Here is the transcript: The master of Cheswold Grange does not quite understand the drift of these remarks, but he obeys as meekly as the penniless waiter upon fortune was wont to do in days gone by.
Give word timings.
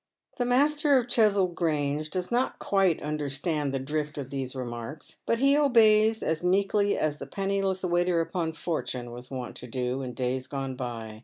The 0.39 0.45
master 0.45 0.97
of 0.97 1.09
Cheswold 1.09 1.53
Grange 1.53 2.09
does 2.09 2.31
not 2.31 2.57
quite 2.57 3.03
understand 3.03 3.71
the 3.71 3.77
drift 3.77 4.17
of 4.17 4.31
these 4.31 4.55
remarks, 4.55 5.17
but 5.27 5.37
he 5.37 5.55
obeys 5.55 6.23
as 6.23 6.43
meekly 6.43 6.97
as 6.97 7.19
the 7.19 7.27
penniless 7.27 7.83
waiter 7.83 8.19
upon 8.19 8.53
fortune 8.53 9.11
was 9.11 9.29
wont 9.29 9.55
to 9.57 9.67
do 9.67 10.01
in 10.01 10.15
days 10.15 10.47
gone 10.47 10.75
by. 10.75 11.19